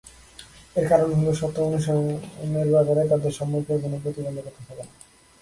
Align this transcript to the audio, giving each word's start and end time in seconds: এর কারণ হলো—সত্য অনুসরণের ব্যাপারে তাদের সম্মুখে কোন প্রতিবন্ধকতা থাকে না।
এর 0.75 0.85
কারণ 0.89 1.09
হলো—সত্য 1.13 1.57
অনুসরণের 1.61 2.67
ব্যাপারে 2.73 3.01
তাদের 3.09 3.31
সম্মুখে 3.31 3.73
কোন 3.81 3.93
প্রতিবন্ধকতা 4.03 4.51
থাকে 4.59 4.73
না। 4.79 4.93